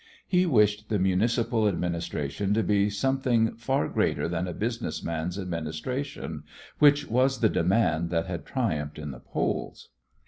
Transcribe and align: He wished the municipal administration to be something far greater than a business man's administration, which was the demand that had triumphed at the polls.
He 0.27 0.47
wished 0.47 0.89
the 0.89 0.97
municipal 0.97 1.67
administration 1.67 2.55
to 2.55 2.63
be 2.63 2.89
something 2.89 3.53
far 3.53 3.87
greater 3.87 4.27
than 4.27 4.47
a 4.47 4.51
business 4.51 5.03
man's 5.03 5.37
administration, 5.37 6.41
which 6.79 7.05
was 7.07 7.39
the 7.39 7.49
demand 7.49 8.09
that 8.09 8.25
had 8.25 8.43
triumphed 8.43 8.97
at 8.97 9.11
the 9.11 9.19
polls. 9.19 9.89